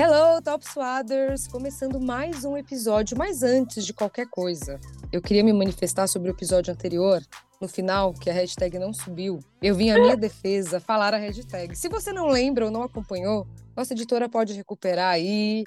[0.00, 1.48] Hello, Top Swaders!
[1.48, 4.78] Começando mais um episódio, mas antes de qualquer coisa,
[5.10, 7.20] eu queria me manifestar sobre o episódio anterior,
[7.60, 9.40] no final, que a hashtag não subiu.
[9.60, 11.74] Eu vim à minha defesa falar a hashtag.
[11.74, 13.44] Se você não lembra ou não acompanhou,
[13.76, 15.64] nossa editora pode recuperar aí.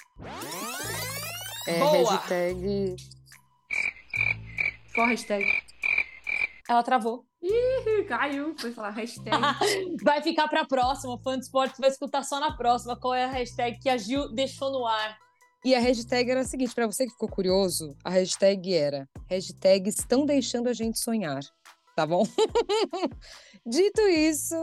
[1.67, 2.13] É, Boa!
[2.13, 2.95] hashtag.
[4.95, 5.43] Qual hashtag?
[6.69, 7.25] Ela travou.
[7.41, 8.55] Ih, caiu.
[8.57, 9.31] Foi falar hashtag.
[10.03, 11.13] Vai ficar pra próxima.
[11.13, 12.95] O fã de esporte vai escutar só na próxima.
[12.95, 15.17] Qual é a hashtag que a Gil deixou no ar?
[15.63, 19.89] E a hashtag era a seguinte, para você que ficou curioso, a hashtag era hashtag
[19.89, 21.39] estão deixando a gente sonhar,
[21.95, 22.23] tá bom?
[23.63, 24.55] Dito isso,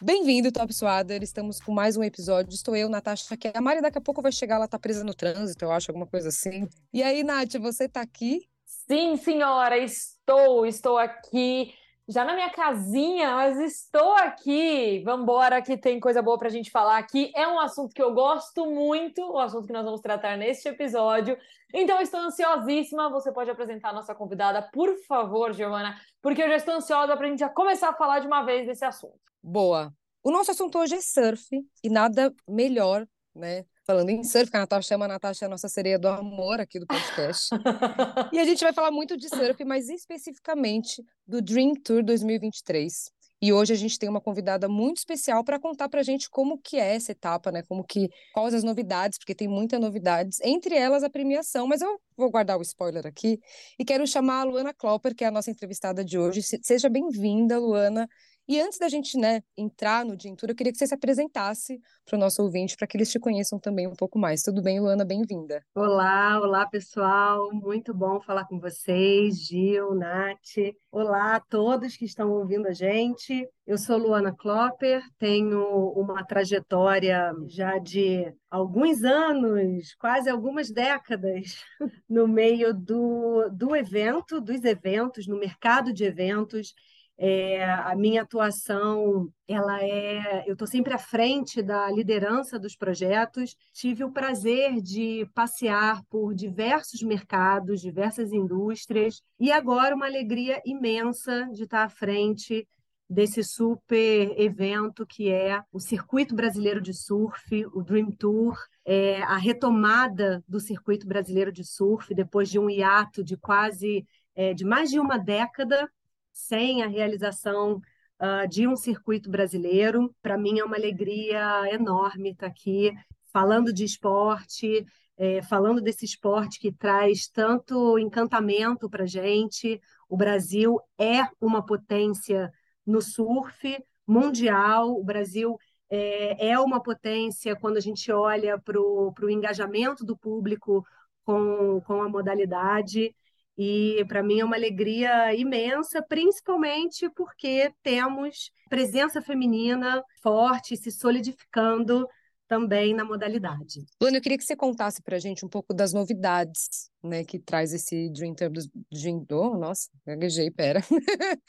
[0.00, 3.98] bem-vindo, Top Swader, estamos com mais um episódio, estou eu, Natasha, que a Mari daqui
[3.98, 6.66] a pouco vai chegar, ela tá presa no trânsito, eu acho, alguma coisa assim.
[6.90, 8.48] E aí, Nath, você tá aqui?
[8.64, 11.74] Sim, senhora, estou, estou aqui.
[12.08, 15.02] Já na minha casinha, mas estou aqui.
[15.04, 17.32] Vambora, que tem coisa boa pra gente falar aqui.
[17.34, 21.36] É um assunto que eu gosto muito, o assunto que nós vamos tratar neste episódio.
[21.74, 23.10] Então, estou ansiosíssima.
[23.10, 27.26] Você pode apresentar a nossa convidada, por favor, Giovana, porque eu já estou ansiosa pra
[27.26, 29.18] gente já começar a falar de uma vez desse assunto.
[29.42, 29.92] Boa.
[30.22, 31.48] O nosso assunto hoje é surf,
[31.82, 33.64] e nada melhor, né?
[33.86, 36.78] Falando em surf, que a Natasha chama a Natasha a nossa sereia do amor aqui
[36.80, 37.50] do podcast.
[38.32, 43.10] E a gente vai falar muito de surf, mas especificamente do Dream Tour 2023.
[43.40, 46.58] E hoje a gente tem uma convidada muito especial para contar para a gente como
[46.58, 47.62] que é essa etapa, né?
[47.68, 51.96] Como que quais as novidades, porque tem muitas novidades, entre elas a premiação, mas eu
[52.16, 53.38] vou guardar o spoiler aqui
[53.78, 56.42] e quero chamar a Luana Klopper, que é a nossa entrevistada de hoje.
[56.42, 58.08] Se- Seja bem-vinda, Luana.
[58.48, 62.16] E antes da gente, né, entrar no Tour, eu queria que você se apresentasse para
[62.16, 64.40] o nosso ouvinte, para que eles te conheçam também um pouco mais.
[64.44, 65.04] Tudo bem, Luana?
[65.04, 65.64] Bem-vinda.
[65.74, 70.76] Olá, olá pessoal, muito bom falar com vocês, Gil, Nath.
[70.92, 73.48] Olá a todos que estão ouvindo a gente.
[73.66, 81.64] Eu sou Luana Klopper, tenho uma trajetória já de alguns anos, quase algumas décadas,
[82.08, 86.72] no meio do, do evento, dos eventos, no mercado de eventos.
[87.18, 93.56] É, a minha atuação, ela é, eu estou sempre à frente da liderança dos projetos.
[93.72, 101.48] Tive o prazer de passear por diversos mercados, diversas indústrias, e agora uma alegria imensa
[101.52, 102.68] de estar à frente
[103.08, 109.36] desse super evento que é o Circuito Brasileiro de Surf, o Dream Tour, é, a
[109.36, 114.04] retomada do Circuito Brasileiro de Surf depois de um hiato de quase
[114.34, 115.90] é, de mais de uma década
[116.36, 117.80] sem a realização
[118.18, 120.14] ah, de um circuito brasileiro.
[120.20, 122.92] Para mim é uma alegria enorme estar aqui
[123.32, 124.84] falando de esporte,
[125.16, 129.80] eh, falando desse esporte que traz tanto encantamento para gente.
[130.08, 132.52] O Brasil é uma potência
[132.86, 135.56] no surf mundial, o Brasil
[135.90, 140.84] é, é uma potência quando a gente olha para o engajamento do público
[141.24, 143.14] com, com a modalidade.
[143.58, 152.06] E para mim é uma alegria imensa, principalmente porque temos presença feminina forte se solidificando
[152.48, 153.84] também na modalidade.
[154.00, 157.38] Luana, eu queria que você contasse para a gente um pouco das novidades, né, que
[157.38, 160.80] traz esse Dream Tour, dos- Dream, oh, nossa, gaguejei, pera,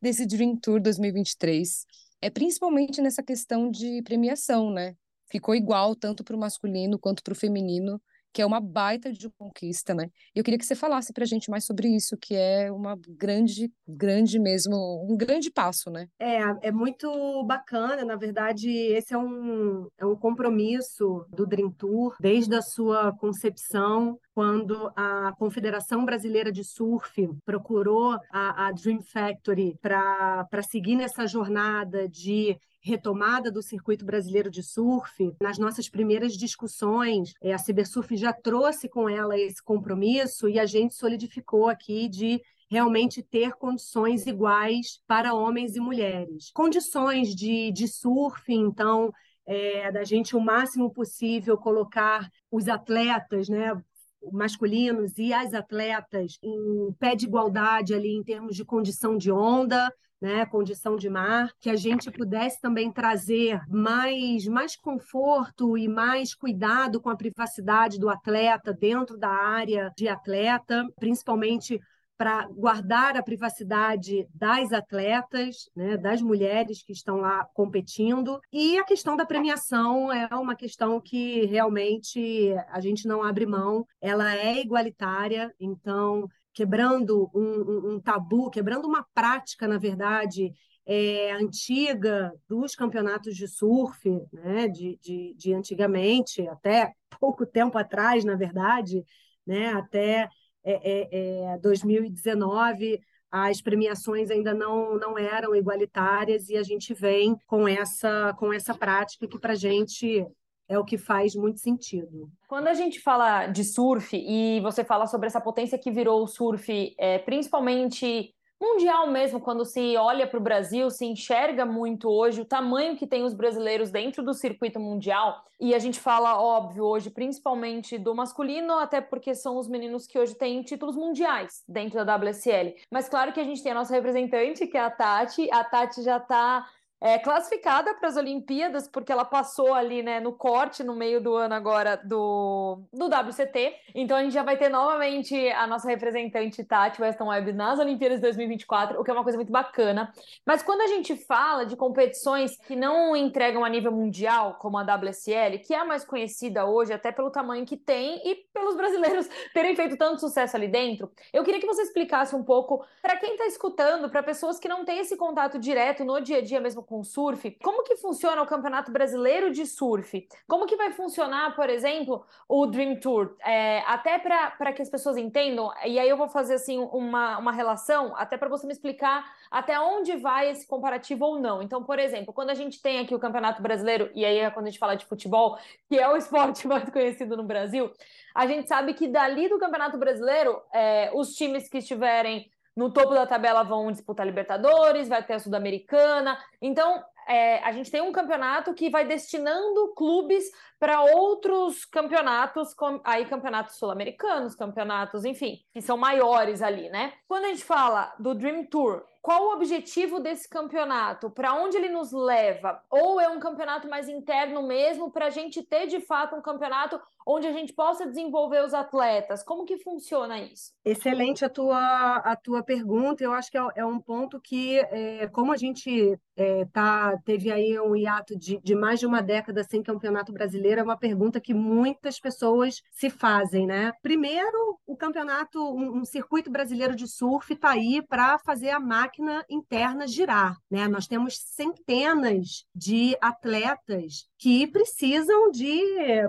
[0.00, 1.86] desse Dream Tour 2023,
[2.20, 4.94] é principalmente nessa questão de premiação, né?
[5.30, 8.00] Ficou igual tanto para o masculino quanto para o feminino,
[8.32, 10.08] que é uma baita de conquista, né?
[10.34, 12.98] E eu queria que você falasse para a gente mais sobre isso, que é uma
[13.08, 16.06] grande, grande mesmo, um grande passo, né?
[16.18, 22.16] É, é muito bacana, na verdade, esse é um, é um compromisso do Dream Tour
[22.20, 29.78] desde a sua concepção, quando a Confederação Brasileira de Surf procurou a, a Dream Factory
[29.80, 37.32] para seguir nessa jornada de retomada do circuito brasileiro de surf, nas nossas primeiras discussões,
[37.40, 42.42] eh, a Cibersurf já trouxe com ela esse compromisso e a gente solidificou aqui de
[42.68, 46.50] realmente ter condições iguais para homens e mulheres.
[46.52, 49.12] Condições de, de surf, então,
[49.46, 53.80] é, da gente o máximo possível colocar os atletas, né,
[54.30, 59.92] masculinos e as atletas em pé de igualdade ali em termos de condição de onda,
[60.20, 66.32] né, condição de mar, que a gente pudesse também trazer mais, mais conforto e mais
[66.32, 71.80] cuidado com a privacidade do atleta dentro da área de atleta, principalmente
[72.22, 78.38] para guardar a privacidade das atletas, né, das mulheres que estão lá competindo.
[78.52, 83.84] E a questão da premiação é uma questão que realmente a gente não abre mão,
[84.00, 90.52] ela é igualitária, então quebrando um, um, um tabu, quebrando uma prática, na verdade,
[90.86, 98.24] é, antiga dos campeonatos de surf, né, de, de, de antigamente, até pouco tempo atrás,
[98.24, 99.04] na verdade,
[99.44, 100.28] né, até
[100.64, 102.98] é, é, 2019, é,
[103.30, 108.74] as premiações ainda não, não eram igualitárias e a gente vem com essa, com essa
[108.74, 110.26] prática que para gente
[110.68, 112.30] é o que faz muito sentido.
[112.48, 116.26] Quando a gente fala de surf e você fala sobre essa potência que virou o
[116.26, 122.40] surf, é, principalmente mundial mesmo, quando se olha para o Brasil, se enxerga muito hoje
[122.40, 125.44] o tamanho que tem os brasileiros dentro do circuito mundial.
[125.60, 130.18] E a gente fala, óbvio, hoje principalmente do masculino, até porque são os meninos que
[130.18, 132.76] hoje têm títulos mundiais dentro da WSL.
[132.88, 135.48] Mas claro que a gente tem a nossa representante, que é a Tati.
[135.50, 136.64] A Tati já está
[137.02, 141.34] é, classificada para as Olimpíadas, porque ela passou ali, né, no corte no meio do
[141.34, 143.74] ano agora do, do WCT.
[143.92, 148.18] Então a gente já vai ter novamente a nossa representante Tati Weston Webb nas Olimpíadas
[148.18, 150.12] de 2024, o que é uma coisa muito bacana.
[150.46, 154.82] Mas quando a gente fala de competições que não entregam a nível mundial, como a
[154.82, 159.28] WSL, que é a mais conhecida hoje, até pelo tamanho que tem e pelos brasileiros
[159.52, 163.32] terem feito tanto sucesso ali dentro, eu queria que você explicasse um pouco para quem
[163.32, 166.91] está escutando, para pessoas que não têm esse contato direto no dia a dia mesmo
[166.92, 170.28] com surf, como que funciona o Campeonato Brasileiro de Surf?
[170.46, 173.34] Como que vai funcionar, por exemplo, o Dream Tour?
[173.42, 177.50] É, até para que as pessoas entendam, e aí eu vou fazer assim uma, uma
[177.50, 181.62] relação, até para você me explicar até onde vai esse comparativo ou não.
[181.62, 184.66] Então, por exemplo, quando a gente tem aqui o Campeonato Brasileiro, e aí é quando
[184.66, 185.58] a gente fala de futebol,
[185.88, 187.90] que é o esporte mais conhecido no Brasil,
[188.34, 193.14] a gente sabe que dali do Campeonato Brasileiro, é, os times que estiverem no topo
[193.14, 196.38] da tabela vão disputar Libertadores, vai ter a Sul-Americana.
[196.60, 200.44] Então, é, a gente tem um campeonato que vai destinando clubes
[200.78, 207.12] para outros campeonatos, com, aí campeonatos sul-americanos, campeonatos, enfim, que são maiores ali, né?
[207.28, 211.30] Quando a gente fala do Dream Tour, qual o objetivo desse campeonato?
[211.30, 212.82] Para onde ele nos leva?
[212.90, 217.00] Ou é um campeonato mais interno mesmo, para a gente ter de fato um campeonato
[217.26, 219.42] onde a gente possa desenvolver os atletas?
[219.42, 220.72] Como que funciona isso?
[220.84, 223.22] Excelente a tua, a tua pergunta.
[223.22, 227.50] Eu acho que é, é um ponto que, é, como a gente é, tá, teve
[227.50, 231.40] aí um hiato de, de mais de uma década sem campeonato brasileiro, é uma pergunta
[231.40, 233.92] que muitas pessoas se fazem, né?
[234.02, 239.44] Primeiro, o campeonato, um, um circuito brasileiro de surf está aí para fazer a máquina
[239.48, 240.88] interna girar, né?
[240.88, 245.80] Nós temos centenas de atletas que precisam de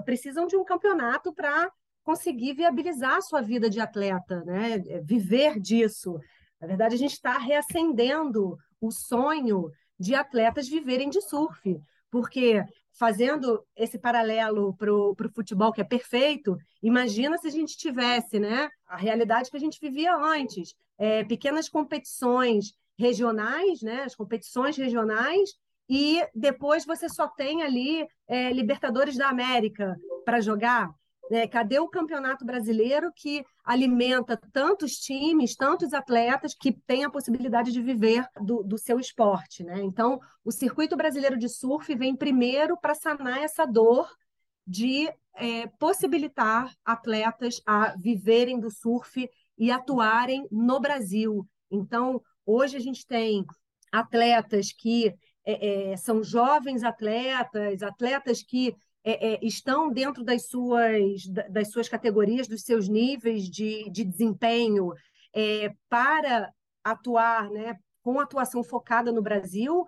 [0.06, 1.72] precisam de um campeonato para
[2.04, 4.78] conseguir viabilizar a sua vida de atleta, né?
[5.04, 6.20] Viver disso.
[6.62, 11.82] Na verdade, a gente está reacendendo o sonho de atletas viverem de surf,
[12.12, 18.40] porque fazendo esse paralelo para o futebol, que é perfeito, imagina se a gente tivesse
[18.40, 24.78] né, a realidade que a gente vivia antes, é, pequenas competições regionais, né, as competições
[24.78, 25.50] regionais,
[25.90, 29.96] e depois você só tem ali é, Libertadores da América
[30.26, 30.90] para jogar.
[31.30, 31.48] Né?
[31.48, 37.82] Cadê o campeonato brasileiro que alimenta tantos times, tantos atletas que têm a possibilidade de
[37.82, 39.64] viver do, do seu esporte?
[39.64, 39.82] Né?
[39.82, 44.10] Então, o circuito brasileiro de surf vem primeiro para sanar essa dor
[44.66, 51.48] de é, possibilitar atletas a viverem do surf e atuarem no Brasil.
[51.70, 53.46] Então, hoje a gente tem
[53.92, 55.14] atletas que
[55.46, 61.90] é, é, são jovens atletas, atletas que é, é, estão dentro das suas, das suas
[61.90, 64.94] categorias, dos seus níveis de, de desempenho
[65.90, 66.54] para
[66.84, 69.86] atuar né, com atuação focada no Brasil.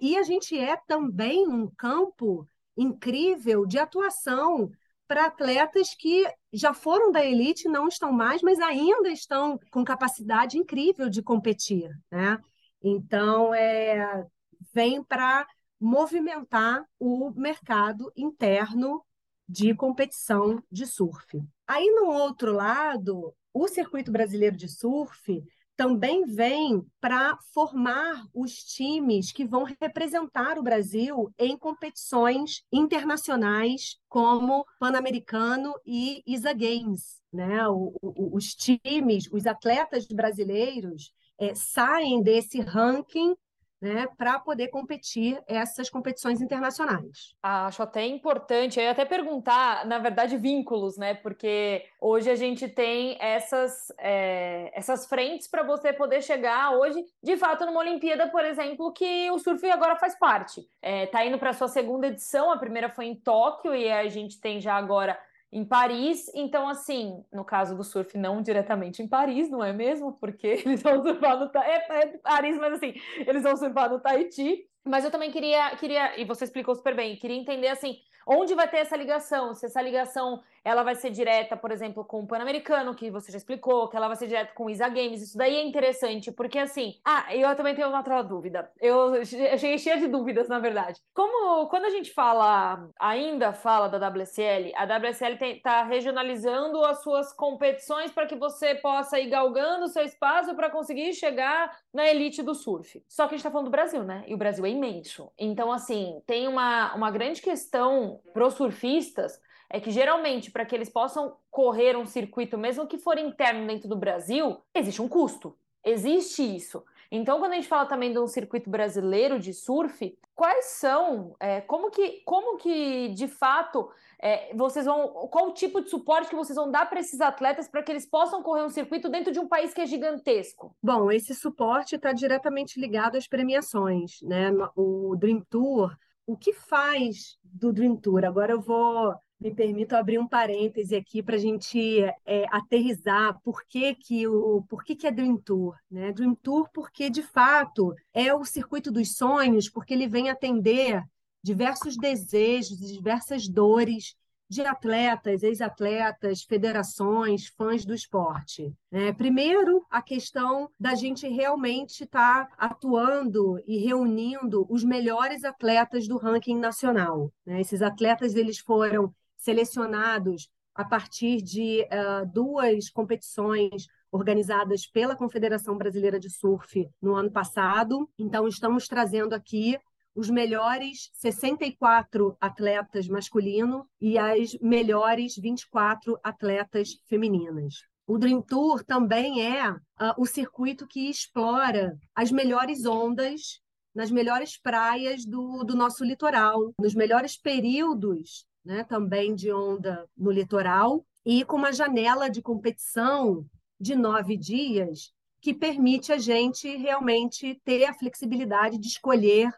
[0.00, 4.70] E a gente é também um campo incrível de atuação
[5.06, 10.56] para atletas que já foram da elite, não estão mais, mas ainda estão com capacidade
[10.56, 11.90] incrível de competir.
[12.10, 12.38] Né?
[12.82, 14.24] Então, é,
[14.72, 15.46] vem para
[15.80, 19.04] movimentar o mercado interno
[19.48, 21.42] de competição de surf.
[21.66, 25.44] Aí, no outro lado, o circuito brasileiro de surf
[25.76, 34.64] também vem para formar os times que vão representar o Brasil em competições internacionais como
[34.78, 37.20] Pan-Americano e ISA Games.
[37.32, 37.66] Né?
[37.68, 43.34] O, o, os times, os atletas brasileiros é, saem desse ranking
[43.82, 47.34] né, para poder competir essas competições internacionais.
[47.42, 51.14] Acho até importante, eu ia até perguntar, na verdade, vínculos, né?
[51.14, 57.36] Porque hoje a gente tem essas, é, essas frentes para você poder chegar hoje, de
[57.36, 60.60] fato, numa Olimpíada, por exemplo, que o surf agora faz parte.
[60.80, 64.08] Está é, indo para a sua segunda edição, a primeira foi em Tóquio, e a
[64.08, 65.18] gente tem já agora
[65.52, 66.30] em Paris.
[66.34, 70.14] Então, assim, no caso do surf, não diretamente em Paris, não é mesmo?
[70.14, 74.66] Porque eles vão surfar no é, é Paris, mas assim, eles vão surfar no Tahiti.
[74.84, 78.68] Mas eu também queria, queria, e você explicou super bem, queria entender assim, onde vai
[78.68, 79.54] ter essa ligação?
[79.54, 83.38] Se essa ligação ela vai ser direta, por exemplo, com o Pan-Americano, que você já
[83.38, 85.22] explicou, que ela vai ser direta com o Isa Games.
[85.22, 86.94] Isso daí é interessante, porque assim.
[87.04, 88.70] Ah, eu também tenho uma outra dúvida.
[88.80, 91.00] Eu cheguei cheia de dúvidas, na verdade.
[91.14, 97.32] Como quando a gente fala, ainda fala da WSL, a WSL está regionalizando as suas
[97.32, 102.42] competições para que você possa ir galgando o seu espaço para conseguir chegar na elite
[102.42, 103.02] do surf.
[103.08, 104.24] Só que a gente está falando do Brasil, né?
[104.26, 105.30] E o Brasil é imenso.
[105.38, 109.40] Então, assim, tem uma, uma grande questão para os surfistas
[109.72, 113.88] é que geralmente, para que eles possam correr um circuito, mesmo que for interno dentro
[113.88, 115.56] do Brasil, existe um custo.
[115.82, 116.84] Existe isso.
[117.10, 121.62] Então, quando a gente fala também de um circuito brasileiro de surf, quais são, é,
[121.62, 126.36] como que, como que de fato é, vocês vão, qual o tipo de suporte que
[126.36, 129.40] vocês vão dar para esses atletas para que eles possam correr um circuito dentro de
[129.40, 130.76] um país que é gigantesco?
[130.82, 134.50] Bom, esse suporte está diretamente ligado às premiações, né?
[134.76, 138.24] O Dream Tour, o que faz do Dream Tour?
[138.24, 143.64] Agora eu vou me permito abrir um parêntese aqui para a gente é, aterrizar por
[143.66, 145.74] que, que, o, por que, que é Dream Tour.
[145.90, 146.12] Né?
[146.12, 151.02] Dream Tour porque, de fato, é o circuito dos sonhos, porque ele vem atender
[151.42, 154.14] diversos desejos diversas dores
[154.48, 158.70] de atletas, ex-atletas, federações, fãs do esporte.
[158.92, 166.06] É, primeiro, a questão da gente realmente estar tá atuando e reunindo os melhores atletas
[166.06, 167.32] do ranking nacional.
[167.46, 167.62] Né?
[167.62, 176.18] Esses atletas eles foram selecionados a partir de uh, duas competições organizadas pela Confederação Brasileira
[176.18, 178.08] de Surf no ano passado.
[178.18, 179.78] Então, estamos trazendo aqui
[180.14, 187.86] os melhores 64 atletas masculinos e as melhores 24 atletas femininas.
[188.06, 189.78] O Dream Tour também é uh,
[190.18, 193.60] o circuito que explora as melhores ondas
[193.94, 200.30] nas melhores praias do, do nosso litoral, nos melhores períodos né, também de onda no
[200.30, 203.46] litoral, e com uma janela de competição
[203.80, 209.52] de nove dias que permite a gente realmente ter a flexibilidade de escolher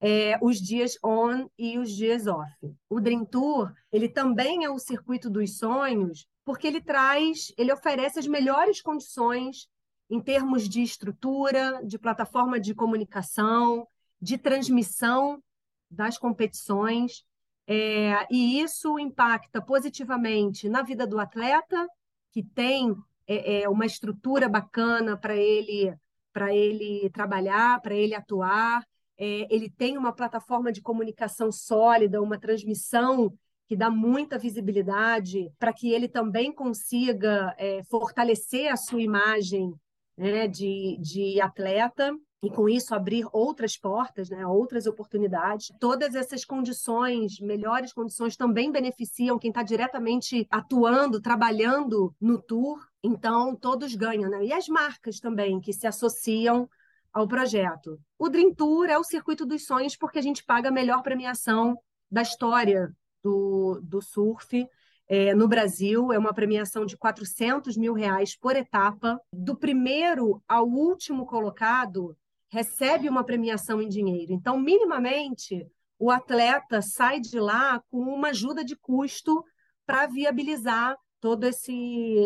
[0.00, 2.50] é, os dias on e os dias off.
[2.88, 8.18] O Dream Tour ele também é o circuito dos sonhos porque ele traz, ele oferece
[8.18, 9.68] as melhores condições
[10.10, 13.86] em termos de estrutura, de plataforma de comunicação,
[14.20, 15.42] de transmissão
[15.90, 17.24] das competições
[17.70, 21.86] é, e isso impacta positivamente na vida do atleta,
[22.32, 22.96] que tem
[23.26, 25.94] é, é uma estrutura bacana para ele,
[26.32, 28.82] para ele trabalhar, para ele atuar.
[29.18, 35.74] É, ele tem uma plataforma de comunicação sólida, uma transmissão que dá muita visibilidade para
[35.74, 39.74] que ele também consiga é, fortalecer a sua imagem
[40.16, 45.72] né, de, de atleta e com isso abrir outras portas, né, outras oportunidades.
[45.80, 52.78] Todas essas condições, melhores condições, também beneficiam quem está diretamente atuando, trabalhando no tour.
[53.02, 54.30] Então, todos ganham.
[54.30, 54.46] Né?
[54.46, 56.68] E as marcas também, que se associam
[57.12, 57.98] ao projeto.
[58.18, 61.76] O Dream Tour é o circuito dos sonhos porque a gente paga a melhor premiação
[62.10, 64.66] da história do, do surf.
[65.10, 69.18] É, no Brasil, é uma premiação de 400 mil reais por etapa.
[69.32, 72.16] Do primeiro ao último colocado,
[72.48, 74.32] recebe uma premiação em dinheiro.
[74.32, 75.66] Então, minimamente,
[75.98, 79.44] o atleta sai de lá com uma ajuda de custo
[79.84, 81.74] para viabilizar todo esse,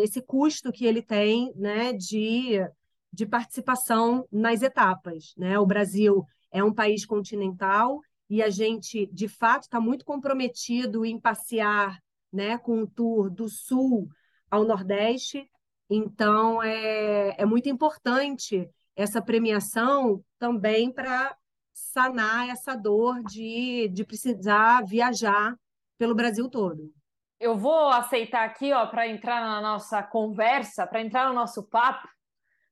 [0.03, 2.59] esse custo que ele tem né, de,
[3.11, 5.33] de participação nas etapas.
[5.37, 5.57] Né?
[5.57, 7.99] O Brasil é um país continental
[8.29, 11.99] e a gente, de fato, está muito comprometido em passear
[12.31, 14.07] né, com o tour do sul
[14.49, 15.49] ao nordeste.
[15.89, 21.35] Então, é, é muito importante essa premiação também para
[21.73, 25.55] sanar essa dor de, de precisar viajar
[25.97, 26.91] pelo Brasil todo.
[27.39, 32.07] Eu vou aceitar aqui, ó, para entrar na nossa conversa, para entrar no nosso papo,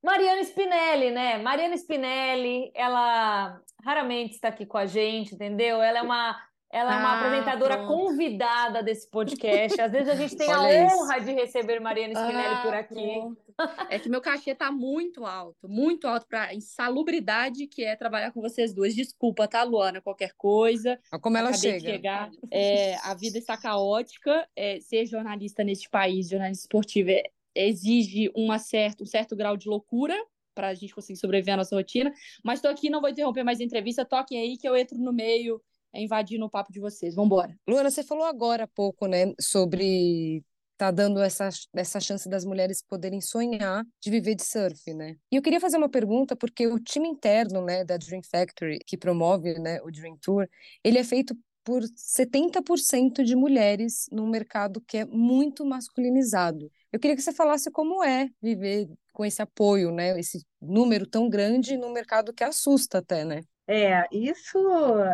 [0.03, 1.37] Mariana Spinelli, né?
[1.37, 5.81] Mariana Spinelli, ela raramente está aqui com a gente, entendeu?
[5.81, 7.93] Ela é uma ela é uma ah, apresentadora pronto.
[7.93, 9.79] convidada desse podcast.
[9.79, 11.25] Às vezes a gente tem Olha a honra isso.
[11.25, 13.13] de receber Mariana Spinelli ah, por aqui.
[13.13, 13.41] Pronto.
[13.89, 18.41] É que meu cachê tá muito alto, muito alto para insalubridade que é trabalhar com
[18.41, 18.95] vocês duas.
[18.95, 19.99] Desculpa, tá, Luana?
[19.99, 20.97] Qualquer coisa.
[21.21, 21.79] Como ela Acabei chega.
[21.79, 22.31] De chegar.
[22.49, 24.47] É, a vida está caótica.
[24.55, 27.23] É, ser jornalista neste país, jornalista esportivo, é,
[27.53, 30.15] exige uma certa, um certo grau de loucura
[30.55, 32.13] para a gente conseguir sobreviver à nossa rotina.
[32.43, 34.05] Mas estou aqui, não vou interromper mais a entrevista.
[34.05, 35.61] Toquem aí que eu entro no meio
[35.93, 37.15] invadindo o papo de vocês.
[37.15, 37.55] Vamos embora.
[37.67, 40.43] Luana, você falou agora há pouco, né, sobre
[40.81, 45.15] tá dando essa, essa chance das mulheres poderem sonhar de viver de surf, né?
[45.31, 48.97] E eu queria fazer uma pergunta, porque o time interno, né, da Dream Factory, que
[48.97, 50.49] promove, né, o Dream Tour,
[50.83, 56.71] ele é feito por 70% de mulheres num mercado que é muito masculinizado.
[56.91, 61.29] Eu queria que você falasse como é viver com esse apoio, né, esse número tão
[61.29, 63.43] grande num mercado que assusta até, né?
[63.73, 64.59] É, isso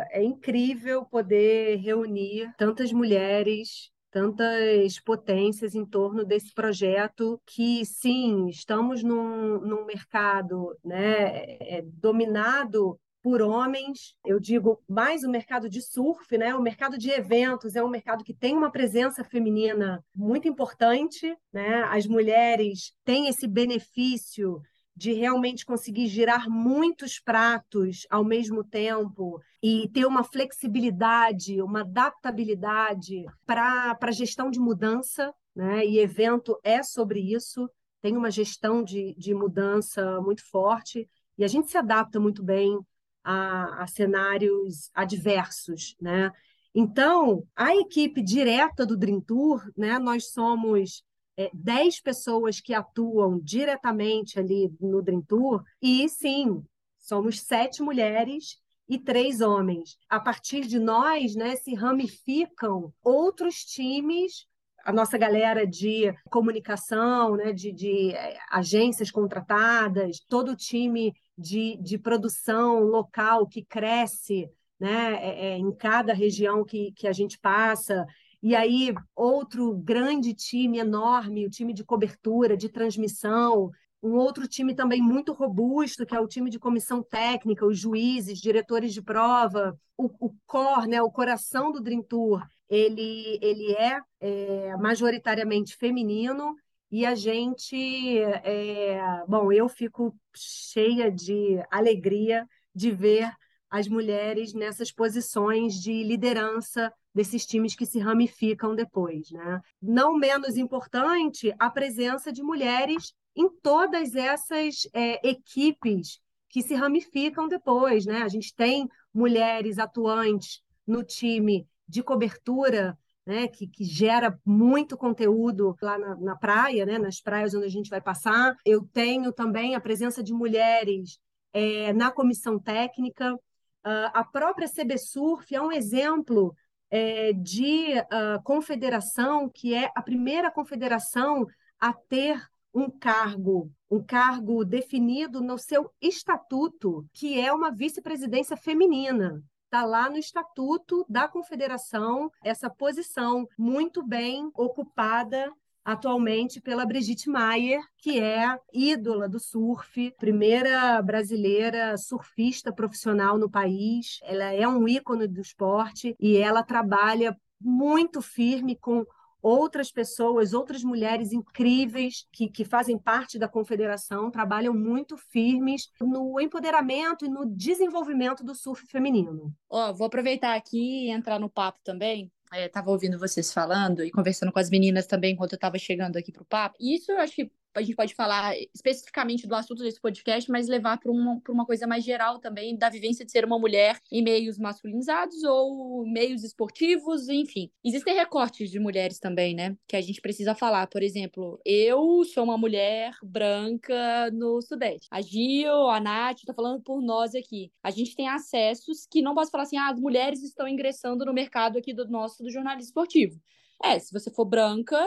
[0.09, 9.03] é incrível poder reunir tantas mulheres tantas potências em torno desse projeto que, sim, estamos
[9.03, 16.37] num, num mercado né, é, dominado por homens, eu digo mais o mercado de surf,
[16.37, 16.55] né?
[16.55, 21.83] O mercado de eventos é um mercado que tem uma presença feminina muito importante, né?
[21.89, 24.61] As mulheres têm esse benefício
[24.97, 33.23] de realmente conseguir girar muitos pratos ao mesmo tempo e ter uma flexibilidade, uma adaptabilidade
[33.45, 35.85] para a gestão de mudança, né?
[35.85, 37.69] E evento é sobre isso,
[38.01, 42.79] tem uma gestão de, de mudança muito forte e a gente se adapta muito bem
[43.23, 46.31] a, a cenários adversos, né?
[46.73, 49.99] Então, a equipe direta do Dream Tour, né?
[49.99, 51.03] Nós somos
[51.37, 56.63] é, 10 pessoas que atuam diretamente ali no Dream Tour, e sim,
[56.97, 58.57] somos sete mulheres
[58.89, 59.97] e três homens.
[60.09, 64.47] A partir de nós, né, se ramificam outros times
[64.87, 71.77] a nossa galera de comunicação, né, de, de é, agências contratadas, todo o time de,
[71.81, 77.37] de produção local que cresce né, é, é, em cada região que, que a gente
[77.37, 78.05] passa.
[78.41, 84.75] E aí, outro grande time enorme, o time de cobertura, de transmissão, um outro time
[84.75, 89.77] também muito robusto, que é o time de comissão técnica, os juízes, diretores de prova,
[89.97, 96.55] o, o core, né, o coração do Dream Tour, ele, ele é, é majoritariamente feminino
[96.91, 103.29] e a gente, é, bom, eu fico cheia de alegria de ver
[103.69, 109.31] as mulheres nessas posições de liderança desses times que se ramificam depois.
[109.31, 109.59] Né?
[109.81, 117.47] Não menos importante, a presença de mulheres em todas essas é, equipes que se ramificam
[117.47, 118.05] depois.
[118.05, 118.21] Né?
[118.21, 125.75] A gente tem mulheres atuantes no time de cobertura, né, que, que, gera muito conteúdo
[125.81, 128.55] lá na, na, praia, né, nas praias onde a gente vai passar.
[128.63, 131.19] Eu tenho também a presença de mulheres
[131.51, 133.33] é, na comissão técnica.
[133.33, 136.55] Uh, a própria CB Surf é um exemplo
[136.89, 141.45] é, de uh, confederação, que é a primeira confederação
[141.79, 142.41] a ter
[142.73, 149.43] um cargo, um cargo definido no seu estatuto, que é uma vice-presidência feminina.
[149.65, 155.51] Está lá no estatuto da confederação essa posição muito bem ocupada
[155.87, 164.19] atualmente pela Brigitte Maier, que é ídola do surf, primeira brasileira surfista profissional no país.
[164.23, 169.05] Ela é um ícone do esporte e ela trabalha muito firme com
[169.41, 176.37] outras pessoas, outras mulheres incríveis que, que fazem parte da confederação, trabalham muito firmes no
[176.37, 179.53] empoderamento e no desenvolvimento do surf feminino.
[179.69, 184.03] Ó, oh, vou aproveitar aqui e entrar no papo também, estava é, ouvindo vocês falando
[184.03, 186.77] e conversando com as meninas também enquanto eu estava chegando aqui para o papo.
[186.79, 190.97] Isso eu acho que a gente pode falar especificamente do assunto desse podcast, mas levar
[190.97, 194.57] para uma, uma coisa mais geral também, da vivência de ser uma mulher em meios
[194.57, 197.69] masculinizados ou meios esportivos, enfim.
[197.83, 199.75] Existem recortes de mulheres também, né?
[199.87, 200.87] Que a gente precisa falar.
[200.87, 205.07] Por exemplo, eu sou uma mulher branca no Sudeste.
[205.11, 207.71] A Gil, a Nath, tá falando por nós aqui.
[207.83, 211.33] A gente tem acessos que não posso falar assim, ah, as mulheres estão ingressando no
[211.33, 213.39] mercado aqui do nosso do jornalismo esportivo.
[213.83, 214.97] É, se você for branca,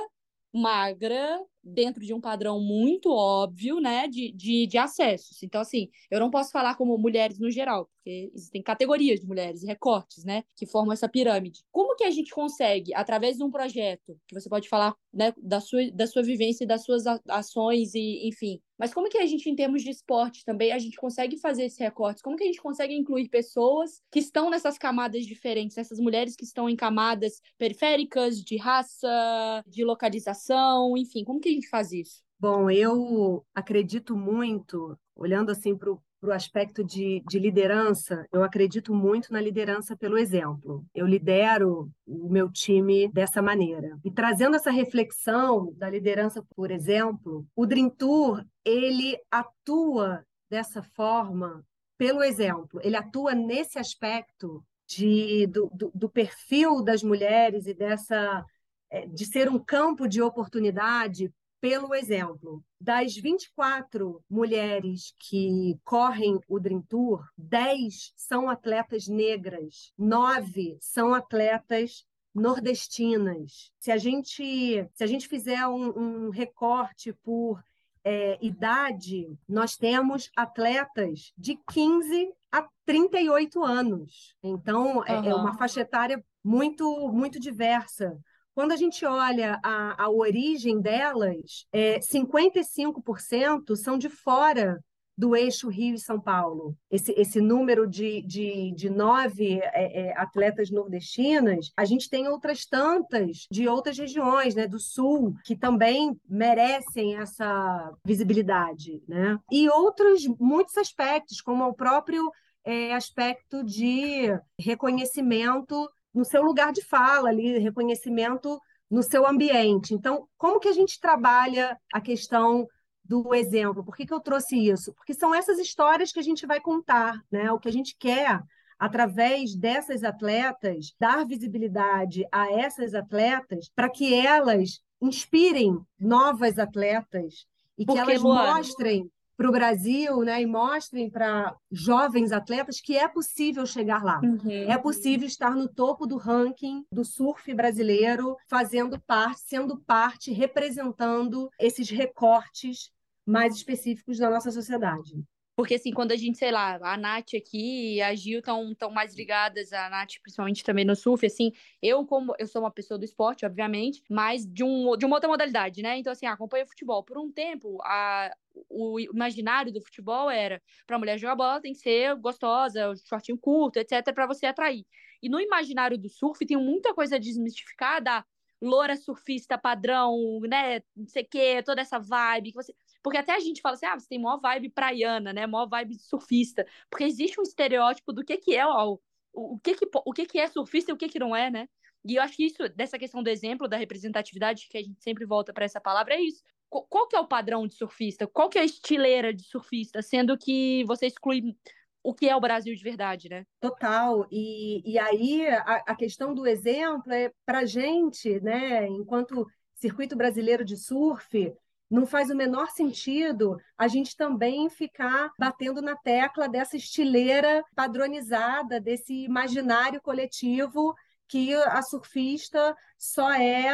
[0.53, 5.43] magra, dentro de um padrão muito óbvio, né, de, de, de acessos.
[5.43, 9.63] Então, assim, eu não posso falar como mulheres no geral, porque existem categorias de mulheres,
[9.63, 11.61] recortes, né, que formam essa pirâmide.
[11.71, 15.61] Como que a gente consegue, através de um projeto, que você pode falar, né, da
[15.61, 19.51] sua, da sua vivência e das suas ações e, enfim, mas como que a gente,
[19.51, 22.23] em termos de esporte também, a gente consegue fazer esses recortes?
[22.23, 26.45] Como que a gente consegue incluir pessoas que estão nessas camadas diferentes, essas mulheres que
[26.45, 32.23] estão em camadas periféricas, de raça, de localização, enfim, como que a gente faz isso?
[32.39, 39.33] Bom, eu acredito muito, olhando assim para o aspecto de, de liderança, eu acredito muito
[39.33, 40.85] na liderança pelo exemplo.
[40.95, 43.99] Eu lidero o meu time dessa maneira.
[44.05, 51.65] E trazendo essa reflexão da liderança por exemplo, o Dream Tour, ele atua dessa forma
[51.97, 52.81] pelo exemplo.
[52.83, 58.45] Ele atua nesse aspecto de, do, do, do perfil das mulheres e dessa
[58.91, 62.65] é, de ser um campo de oportunidade pelo exemplo.
[62.81, 72.07] Das 24 mulheres que correm o Dream Tour, 10 são atletas negras, 9 são atletas
[72.35, 73.73] nordestinas.
[73.79, 77.63] Se a gente, se a gente fizer um, um recorte por
[78.03, 84.35] é, idade, nós temos atletas de 15 a 38 anos.
[84.43, 85.05] Então, uhum.
[85.05, 88.19] é, é uma faixa etária muito, muito diversa.
[88.61, 94.85] Quando a gente olha a, a origem delas, é, 55% são de fora
[95.17, 96.77] do eixo Rio e São Paulo.
[96.91, 102.67] Esse, esse número de, de, de nove é, é, atletas nordestinas, a gente tem outras
[102.67, 109.03] tantas de outras regiões, né, do Sul, que também merecem essa visibilidade.
[109.09, 109.39] Né?
[109.51, 112.31] E outros muitos aspectos, como o próprio
[112.63, 119.95] é, aspecto de reconhecimento no seu lugar de fala ali, reconhecimento no seu ambiente.
[119.95, 122.67] Então, como que a gente trabalha a questão
[123.11, 123.85] do exemplo.
[123.85, 124.95] Por que, que eu trouxe isso?
[124.95, 127.51] Porque são essas histórias que a gente vai contar, né?
[127.51, 128.41] O que a gente quer
[128.79, 137.47] através dessas atletas, dar visibilidade a essas atletas para que elas inspirem novas atletas
[137.77, 142.79] e Porque, que elas Luana, mostrem para o Brasil, né, e mostrem para jovens atletas
[142.79, 144.21] que é possível chegar lá.
[144.23, 144.71] Uhum.
[144.71, 151.49] É possível estar no topo do ranking do surf brasileiro, fazendo parte, sendo parte, representando
[151.59, 152.91] esses recortes
[153.25, 155.15] mais específicos da nossa sociedade.
[155.61, 158.91] Porque, assim, quando a gente, sei lá, a Nath aqui e a Gil estão tão
[158.91, 162.97] mais ligadas, a Nath principalmente também no surf, assim, eu como, eu sou uma pessoa
[162.97, 165.99] do esporte, obviamente, mas de, um, de uma outra modalidade, né?
[165.99, 167.05] Então, assim, acompanho futebol.
[167.05, 168.35] Por um tempo, a,
[168.71, 173.77] o imaginário do futebol era, para mulher jogar bola tem que ser gostosa, shortinho curto,
[173.79, 174.87] etc, para você atrair.
[175.23, 178.25] E no imaginário do surf tem muita coisa desmistificada,
[178.63, 183.33] loura surfista padrão, né, não sei o quê, toda essa vibe que você porque até
[183.33, 185.47] a gente fala assim, ah, você tem maior vibe praiana, né?
[185.47, 186.67] Maior vibe surfista.
[186.91, 189.01] Porque existe um estereótipo do que, que é o,
[189.33, 191.69] o, que, que, o que, que é surfista e o que, que não é, né?
[192.05, 195.27] E eu acho que isso, dessa questão do exemplo, da representatividade, que a gente sempre
[195.27, 196.43] volta para essa palavra, é isso.
[196.69, 198.27] Qual que é o padrão de surfista?
[198.29, 200.01] Qual que é a estileira de surfista?
[200.03, 201.57] Sendo que você exclui
[202.03, 203.45] o que é o Brasil de verdade, né?
[203.61, 204.27] Total.
[204.31, 208.87] E, e aí a, a questão do exemplo é para gente, né?
[208.87, 211.53] Enquanto circuito brasileiro de surf,
[211.91, 218.81] não faz o menor sentido a gente também ficar batendo na tecla dessa estileira padronizada,
[218.81, 220.95] desse imaginário coletivo
[221.27, 223.67] que a surfista só é,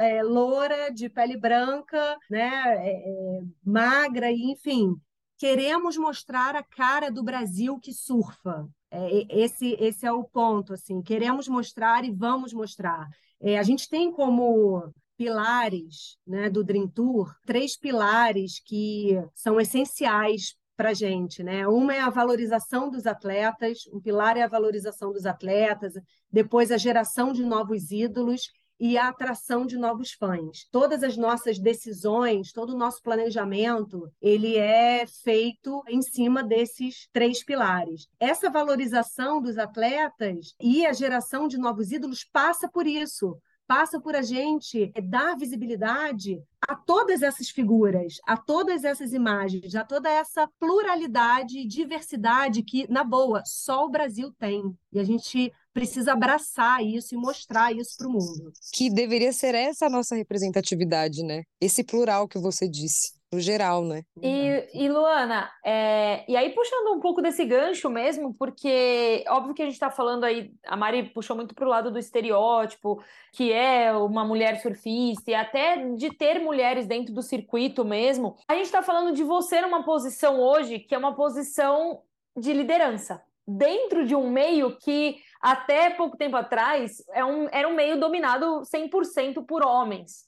[0.00, 4.94] é loura, de pele branca, né, é, é, magra, enfim.
[5.38, 8.68] Queremos mostrar a cara do Brasil que surfa.
[8.90, 10.72] É, esse, esse é o ponto.
[10.72, 11.00] assim.
[11.02, 13.08] Queremos mostrar e vamos mostrar.
[13.40, 20.56] É, a gente tem como pilares né, do Dream Tour, três pilares que são essenciais
[20.76, 21.66] para a gente, né?
[21.66, 25.94] Uma é a valorização dos atletas, um pilar é a valorização dos atletas,
[26.30, 30.68] depois a geração de novos ídolos e a atração de novos fãs.
[30.70, 37.42] Todas as nossas decisões, todo o nosso planejamento, ele é feito em cima desses três
[37.42, 38.06] pilares.
[38.20, 44.14] Essa valorização dos atletas e a geração de novos ídolos passa por isso, passa por
[44.14, 50.48] a gente dar visibilidade a todas essas figuras, a todas essas imagens, a toda essa
[50.58, 54.62] pluralidade e diversidade que, na boa, só o Brasil tem.
[54.92, 58.52] E a gente precisa abraçar isso e mostrar isso para o mundo.
[58.72, 61.42] Que deveria ser essa a nossa representatividade, né?
[61.60, 64.02] Esse plural que você disse no geral, né?
[64.22, 69.62] E, e Luana, é, e aí puxando um pouco desse gancho mesmo, porque óbvio que
[69.62, 73.52] a gente está falando aí, a Mari puxou muito para o lado do estereótipo, que
[73.52, 78.36] é uma mulher surfista, e até de ter mulheres dentro do circuito mesmo.
[78.48, 82.02] A gente está falando de você numa posição hoje que é uma posição
[82.36, 83.22] de liderança.
[83.48, 88.62] Dentro de um meio que até pouco tempo atrás é um, era um meio dominado
[88.62, 90.26] 100% por homens.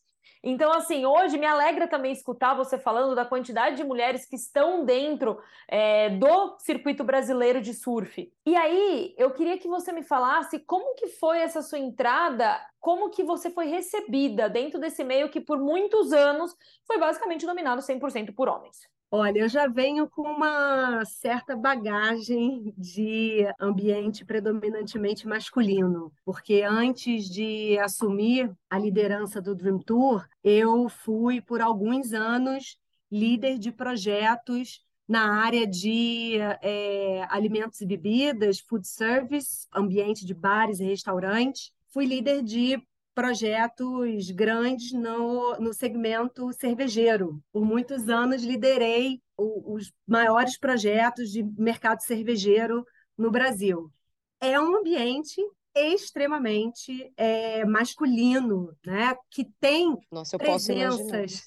[0.51, 4.83] Então, assim, hoje me alegra também escutar você falando da quantidade de mulheres que estão
[4.83, 8.33] dentro é, do circuito brasileiro de surf.
[8.47, 13.11] E aí, eu queria que você me falasse como que foi essa sua entrada, como
[13.11, 16.57] que você foi recebida dentro desse meio que por muitos anos
[16.87, 18.79] foi basicamente dominado 100% por homens.
[19.11, 27.79] Olha, eu já venho com uma certa bagagem de ambiente predominantemente masculino, porque antes de
[27.79, 32.79] assumir a liderança do Dream Tour, eu fui por alguns anos
[33.11, 40.81] líder de projetos na área de é, alimentos e bebidas, food service, ambiente de bares
[40.81, 41.73] e restaurantes.
[41.89, 42.79] Fui líder de
[43.19, 47.43] projetos grandes no, no segmento cervejeiro.
[47.53, 53.93] Por muitos anos liderei o, os maiores projetos de mercado cervejeiro no Brasil.
[54.41, 55.43] É um ambiente
[55.75, 59.17] extremamente é, masculino, né?
[59.33, 61.43] Que tem Nossa, presenças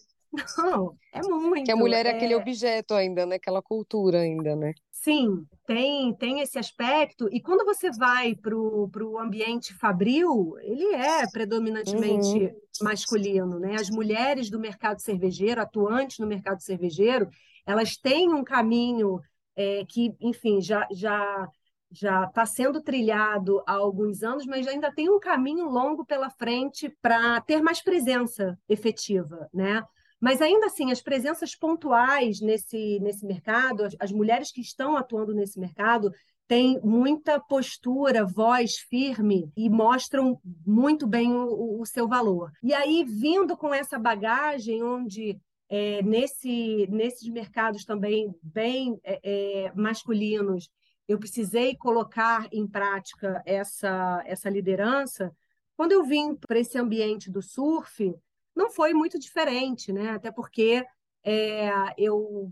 [0.58, 1.66] não, é muito.
[1.66, 3.36] Que a mulher é, é aquele objeto ainda, né?
[3.36, 4.74] Aquela cultura ainda, né?
[4.92, 7.28] Sim, tem, tem esse aspecto.
[7.32, 12.52] E quando você vai para o ambiente fabril, ele é predominantemente uhum.
[12.82, 13.76] masculino, né?
[13.76, 17.28] As mulheres do mercado cervejeiro, atuantes no mercado cervejeiro,
[17.66, 19.20] elas têm um caminho
[19.56, 21.48] é, que, enfim, já, já
[21.92, 26.90] já está sendo trilhado há alguns anos, mas ainda tem um caminho longo pela frente
[27.02, 29.84] para ter mais presença efetiva, né?
[30.22, 35.34] Mas ainda assim, as presenças pontuais nesse, nesse mercado, as, as mulheres que estão atuando
[35.34, 36.12] nesse mercado,
[36.48, 42.52] têm muita postura, voz firme e mostram muito bem o, o seu valor.
[42.62, 49.72] E aí, vindo com essa bagagem, onde é, nesse, nesses mercados também bem é, é,
[49.74, 50.70] masculinos,
[51.08, 55.34] eu precisei colocar em prática essa, essa liderança.
[55.76, 58.14] Quando eu vim para esse ambiente do surf,
[58.56, 60.12] não foi muito diferente, né?
[60.12, 60.86] Até porque
[61.24, 62.52] é, eu,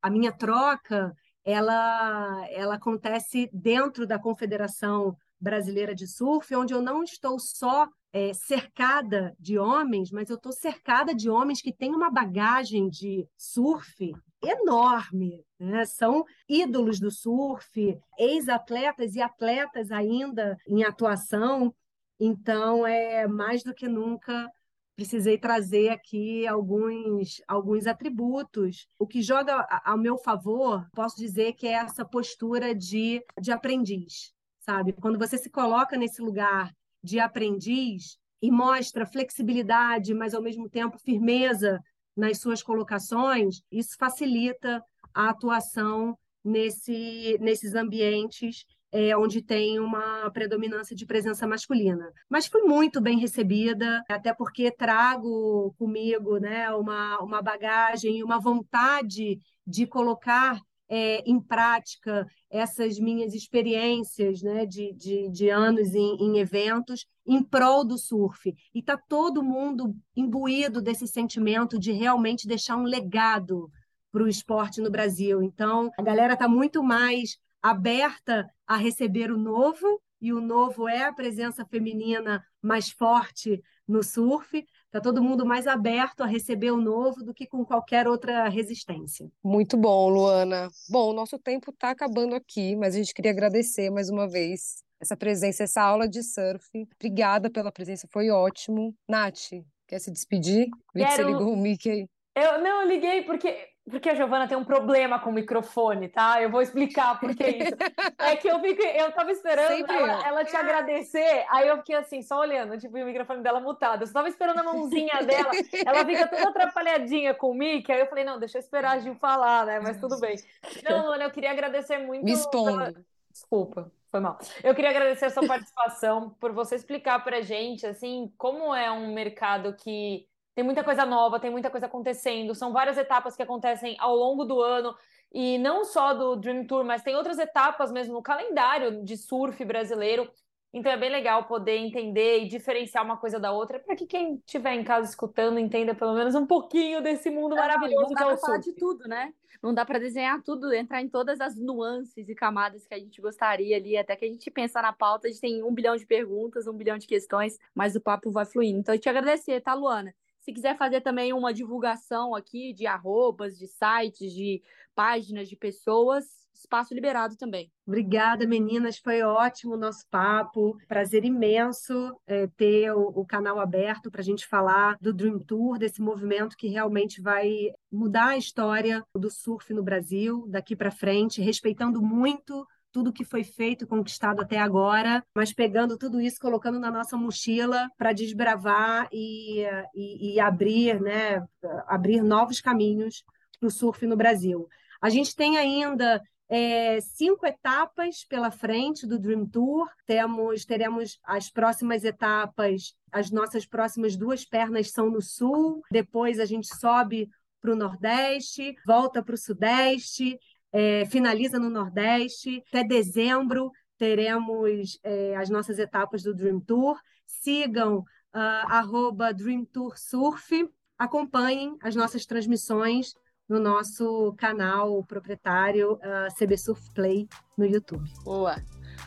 [0.00, 7.04] a minha troca ela, ela acontece dentro da Confederação Brasileira de Surf, onde eu não
[7.04, 12.10] estou só é, cercada de homens, mas eu estou cercada de homens que têm uma
[12.10, 15.44] bagagem de surf enorme.
[15.58, 15.84] Né?
[15.84, 21.74] São ídolos do surf, ex-atletas e atletas ainda em atuação.
[22.18, 24.50] Então, é mais do que nunca
[24.96, 28.88] precisei trazer aqui alguns, alguns atributos.
[28.98, 29.54] O que joga
[29.84, 34.94] ao meu favor, posso dizer que é essa postura de, de aprendiz, sabe?
[34.94, 40.98] Quando você se coloca nesse lugar de aprendiz e mostra flexibilidade, mas ao mesmo tempo
[40.98, 41.80] firmeza
[42.16, 44.82] nas suas colocações, isso facilita
[45.12, 52.10] a atuação nesse, nesses ambientes é, onde tem uma predominância de presença masculina.
[52.28, 58.38] Mas fui muito bem recebida, até porque trago comigo né, uma, uma bagagem e uma
[58.38, 66.16] vontade de colocar é, em prática essas minhas experiências né, de, de, de anos em,
[66.20, 68.54] em, eventos em prol do surf.
[68.74, 73.68] E está todo mundo imbuído desse sentimento de realmente deixar um legado
[74.12, 75.42] para o esporte no Brasil.
[75.42, 81.04] Então, a galera está muito mais aberta a receber o novo, e o novo é
[81.04, 84.64] a presença feminina mais forte no surf.
[84.86, 89.28] Está todo mundo mais aberto a receber o novo do que com qualquer outra resistência.
[89.44, 90.68] Muito bom, Luana.
[90.88, 94.82] Bom, o nosso tempo está acabando aqui, mas a gente queria agradecer mais uma vez
[95.00, 96.66] essa presença, essa aula de surf.
[96.94, 98.94] Obrigada pela presença, foi ótimo.
[99.08, 99.50] Nath,
[99.86, 100.68] quer se despedir?
[100.94, 101.10] Vi Quero...
[101.10, 102.08] que você ligou o Mickey.
[102.34, 106.42] Eu não eu liguei porque porque a Giovana tem um problema com o microfone, tá?
[106.42, 107.76] Eu vou explicar por que isso.
[108.18, 112.20] É que eu fico, eu tava esperando ela, ela, te agradecer, aí eu fiquei assim,
[112.20, 114.02] só olhando, tipo, o microfone dela mutado.
[114.02, 115.50] Eu só tava esperando a mãozinha dela,
[115.86, 118.98] ela fica toda atrapalhadinha com o mic, aí eu falei, não, deixa eu esperar a
[118.98, 119.78] Gil falar, né?
[119.80, 120.36] Mas tudo bem.
[120.82, 122.24] Não, Luana, eu queria agradecer muito.
[122.24, 122.78] Me expondo.
[122.78, 122.94] Pela...
[123.30, 124.38] Desculpa, foi mal.
[124.64, 129.12] Eu queria agradecer a sua participação, por você explicar pra gente, assim, como é um
[129.12, 133.94] mercado que tem muita coisa nova, tem muita coisa acontecendo, são várias etapas que acontecem
[134.00, 134.96] ao longo do ano,
[135.30, 139.62] e não só do Dream Tour, mas tem outras etapas mesmo no calendário de surf
[139.66, 140.26] brasileiro.
[140.72, 144.36] Então é bem legal poder entender e diferenciar uma coisa da outra, para que quem
[144.36, 148.22] estiver em casa escutando entenda pelo menos um pouquinho desse mundo é, maravilhoso não que
[148.22, 149.34] é o falar de tudo, né?
[149.62, 153.20] Não dá para desenhar tudo, entrar em todas as nuances e camadas que a gente
[153.20, 156.06] gostaria ali, até que a gente pensa na pauta, a gente tem um bilhão de
[156.06, 158.78] perguntas, um bilhão de questões, mas o papo vai fluindo.
[158.78, 160.14] Então eu te agradecer, tá, Luana?
[160.46, 164.62] Se quiser fazer também uma divulgação aqui de arrobas, de sites, de
[164.94, 167.68] páginas de pessoas, espaço liberado também.
[167.84, 168.96] Obrigada, meninas.
[168.96, 170.78] Foi ótimo o nosso papo.
[170.86, 175.78] Prazer imenso é, ter o, o, canal aberto para a gente falar do Dream Tour,
[175.78, 177.50] desse movimento que realmente vai
[177.90, 182.64] mudar a história do surf no Brasil daqui para frente, respeitando muito
[182.96, 187.14] tudo que foi feito e conquistado até agora, mas pegando tudo isso, colocando na nossa
[187.14, 191.46] mochila para desbravar e, e, e, abrir, né,
[191.86, 193.22] abrir novos caminhos
[193.60, 194.66] para o surf no Brasil.
[194.98, 199.86] A gente tem ainda é, cinco etapas pela frente do Dream Tour.
[200.06, 202.94] Temos, teremos as próximas etapas.
[203.12, 205.82] As nossas próximas duas pernas são no sul.
[205.90, 207.28] Depois a gente sobe
[207.60, 210.38] para o Nordeste, volta para o Sudeste,
[210.76, 212.62] é, finaliza no Nordeste.
[212.68, 217.00] Até dezembro teremos é, as nossas etapas do Dream Tour.
[217.26, 220.68] Sigam uh, Dream Tour Surf.
[220.98, 223.14] Acompanhem as nossas transmissões
[223.48, 228.10] no nosso canal proprietário uh, ah, CB Surf Play no YouTube.
[228.24, 228.56] Boa,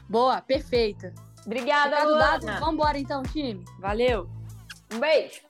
[0.07, 1.13] boa, perfeita.
[1.45, 2.39] Obrigada, Luana.
[2.39, 2.59] Dado.
[2.59, 3.63] Vambora então, time.
[3.79, 4.29] Valeu.
[4.93, 5.41] Um beijo.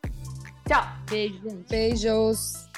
[0.67, 0.84] Tchau.
[1.10, 1.69] Beijo, gente.
[1.69, 2.69] Beijos.